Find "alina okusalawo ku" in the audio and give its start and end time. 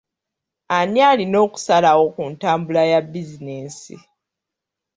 1.09-2.21